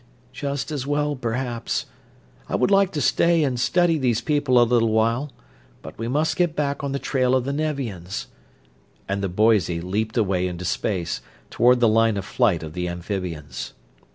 "Just 0.33 0.71
as 0.71 0.87
well, 0.87 1.15
perhaps. 1.15 1.85
I 2.49 2.55
would 2.55 2.71
like 2.71 2.91
to 2.93 3.01
stay 3.01 3.43
and 3.43 3.59
study 3.59 3.99
these 3.99 4.19
people 4.19 4.59
a 4.59 4.65
little 4.65 4.89
while, 4.91 5.31
but 5.83 5.95
we 5.99 6.07
must 6.07 6.35
get 6.35 6.55
back 6.55 6.83
on 6.83 6.91
the 6.91 6.97
trail 6.97 7.35
of 7.35 7.43
the 7.45 7.53
Nevians," 7.53 8.25
and 9.07 9.21
the 9.21 9.29
Boise 9.29 9.79
leaped 9.79 10.17
away 10.17 10.47
into 10.47 10.65
space, 10.65 11.21
toward 11.51 11.81
the 11.81 11.87
line 11.87 12.17
of 12.17 12.25
flight 12.25 12.63
of 12.63 12.73
the 12.73 12.87
amphibians. 12.89 13.73